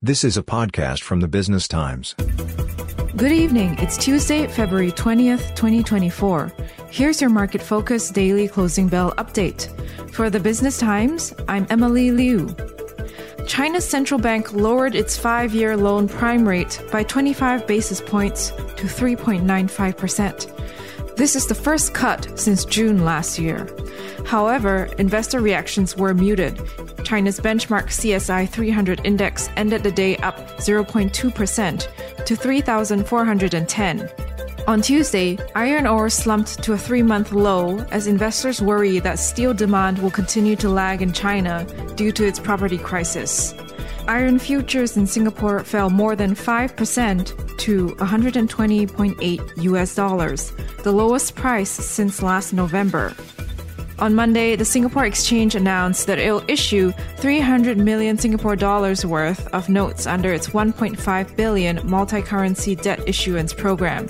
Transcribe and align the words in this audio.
This 0.00 0.22
is 0.22 0.36
a 0.36 0.44
podcast 0.44 1.02
from 1.02 1.18
the 1.18 1.26
Business 1.26 1.66
Times. 1.66 2.14
Good 3.16 3.32
evening. 3.32 3.76
It's 3.80 3.98
Tuesday, 3.98 4.46
February 4.46 4.92
20th, 4.92 5.56
2024. 5.56 6.52
Here's 6.88 7.20
your 7.20 7.30
market 7.30 7.60
focus 7.60 8.08
daily 8.08 8.46
closing 8.46 8.86
bell 8.86 9.12
update. 9.16 9.66
For 10.12 10.30
the 10.30 10.38
Business 10.38 10.78
Times, 10.78 11.34
I'm 11.48 11.66
Emily 11.68 12.12
Liu. 12.12 12.54
China's 13.48 13.84
central 13.84 14.20
bank 14.20 14.52
lowered 14.52 14.94
its 14.94 15.18
five 15.18 15.52
year 15.52 15.76
loan 15.76 16.06
prime 16.06 16.46
rate 16.46 16.80
by 16.92 17.02
25 17.02 17.66
basis 17.66 18.00
points 18.00 18.50
to 18.50 18.86
3.95%. 18.86 21.16
This 21.16 21.34
is 21.34 21.48
the 21.48 21.56
first 21.56 21.92
cut 21.92 22.38
since 22.38 22.64
June 22.64 23.04
last 23.04 23.36
year. 23.36 23.66
However, 24.24 24.88
investor 24.98 25.40
reactions 25.40 25.96
were 25.96 26.14
muted. 26.14 26.60
China's 27.04 27.40
benchmark 27.40 27.86
CSI 27.86 28.48
300 28.48 29.00
index 29.04 29.48
ended 29.56 29.82
the 29.82 29.92
day 29.92 30.16
up 30.18 30.36
0.2% 30.58 32.24
to 32.24 32.36
3,410. 32.36 34.10
On 34.68 34.82
Tuesday, 34.82 35.38
iron 35.54 35.86
ore 35.86 36.10
slumped 36.10 36.62
to 36.62 36.74
a 36.74 36.78
three 36.78 37.02
month 37.02 37.32
low 37.32 37.78
as 37.90 38.06
investors 38.06 38.60
worry 38.60 38.98
that 38.98 39.18
steel 39.18 39.54
demand 39.54 39.98
will 39.98 40.10
continue 40.10 40.56
to 40.56 40.68
lag 40.68 41.00
in 41.00 41.12
China 41.14 41.66
due 41.96 42.12
to 42.12 42.26
its 42.26 42.38
property 42.38 42.76
crisis. 42.76 43.54
Iron 44.08 44.38
futures 44.38 44.96
in 44.98 45.06
Singapore 45.06 45.64
fell 45.64 45.88
more 45.88 46.14
than 46.14 46.34
5% 46.34 47.56
to 47.58 47.86
120.8 47.96 49.62
US 49.62 49.94
dollars, 49.94 50.52
the 50.82 50.92
lowest 50.92 51.34
price 51.34 51.70
since 51.70 52.22
last 52.22 52.52
November. 52.52 53.14
On 54.00 54.14
Monday, 54.14 54.54
the 54.54 54.64
Singapore 54.64 55.06
Exchange 55.06 55.56
announced 55.56 56.06
that 56.06 56.20
it'll 56.20 56.44
issue 56.46 56.92
300 57.16 57.78
million 57.78 58.16
Singapore 58.16 58.54
dollars 58.54 59.04
worth 59.04 59.52
of 59.52 59.68
notes 59.68 60.06
under 60.06 60.32
its 60.32 60.50
1.5 60.50 61.36
billion 61.36 61.80
multi-currency 61.82 62.76
debt 62.76 63.00
issuance 63.08 63.52
program. 63.52 64.08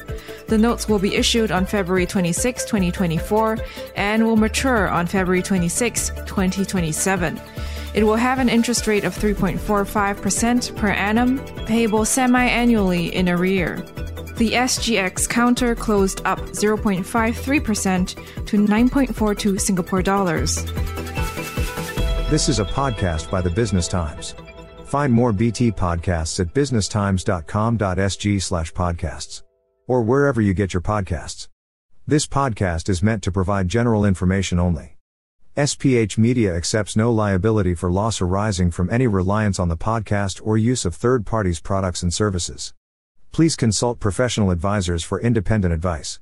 The 0.49 0.59
notes 0.59 0.91
will 0.91 0.99
be 0.99 1.15
issued 1.15 1.51
on 1.51 1.65
February 1.65 2.05
26, 2.05 2.67
2024, 2.67 3.59
and 3.97 4.27
will 4.27 4.37
mature 4.37 4.91
on 4.91 5.07
February 5.07 5.43
26, 5.43 6.11
2027. 6.27 7.41
It 7.95 8.05
will 8.05 8.17
have 8.17 8.39
an 8.41 8.51
interest 8.51 8.87
rate 8.87 9.05
of 9.05 9.17
3.45% 9.17 10.77
per 10.77 10.89
annum, 10.89 11.39
payable 11.65 12.05
semi-annually 12.05 13.15
in 13.15 13.27
arrear. 13.27 13.83
The 14.39 14.53
SGX 14.53 15.29
counter 15.29 15.75
closed 15.75 16.23
up 16.25 16.39
0.53% 16.39 18.47
to 18.47 18.57
9.42 18.57 19.61
Singapore 19.61 20.01
dollars. 20.01 20.65
This 22.31 22.49
is 22.49 22.61
a 22.61 22.65
podcast 22.65 23.33
by 23.33 23.41
the 23.41 23.51
Business 23.51 23.89
Times. 23.89 24.37
Find 24.85 25.13
more 25.13 25.33
BT 25.33 25.73
podcasts 25.73 26.39
at 26.39 26.55
businesstimes.com.sg 26.55 28.43
slash 28.43 28.73
podcasts 28.73 29.43
or 29.89 30.03
wherever 30.03 30.41
you 30.41 30.55
get 30.55 30.73
your 30.73 30.83
podcasts. 30.83 31.49
This 32.07 32.29
podcast 32.29 32.89
is 32.89 33.03
meant 33.03 33.25
to 33.25 33.33
provide 33.33 33.67
general 33.67 34.05
information 34.05 34.61
only. 34.61 34.99
SPH 35.57 36.17
Media 36.17 36.55
accepts 36.55 36.95
no 36.95 37.11
liability 37.11 37.75
for 37.75 37.91
loss 37.91 38.21
arising 38.21 38.71
from 38.71 38.89
any 38.89 39.09
reliance 39.09 39.59
on 39.59 39.69
the 39.69 39.77
podcast 39.77 40.41
or 40.45 40.57
use 40.57 40.85
of 40.85 40.95
third 40.95 41.27
parties' 41.27 41.59
products 41.59 42.05
and 42.05 42.15
services. 42.15 42.73
Please 43.39 43.55
consult 43.55 44.01
professional 44.01 44.51
advisors 44.51 45.05
for 45.05 45.21
independent 45.21 45.73
advice. 45.73 46.19